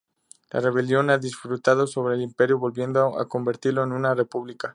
[0.49, 4.69] La "Rebelión" ha triunfado sobre el "Imperio", volviendo a convertirlo en una "República".